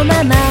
[0.00, 0.49] のまま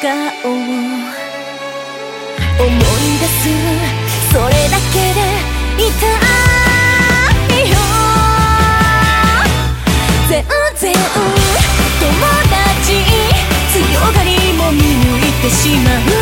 [0.00, 0.54] 顔を
[2.58, 2.74] 思い
[3.18, 3.40] 出す
[4.32, 5.20] それだけで
[5.76, 5.84] 痛
[7.54, 7.72] いよ。
[10.28, 10.32] 全
[10.76, 10.98] 然友
[12.50, 12.92] 達
[13.72, 13.76] 強
[14.12, 14.82] がりも見抜
[15.18, 15.86] いてしま
[16.18, 16.21] う。